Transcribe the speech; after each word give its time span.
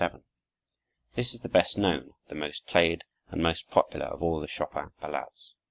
47 0.01 0.23
This 1.13 1.35
is 1.35 1.41
the 1.41 1.47
best 1.47 1.77
known, 1.77 2.15
the 2.27 2.33
most 2.33 2.65
played, 2.65 3.03
and 3.29 3.43
most 3.43 3.69
popular 3.69 4.07
of 4.07 4.23
all 4.23 4.39
the 4.39 4.47
Chopin 4.47 4.89
ballades. 4.99 5.53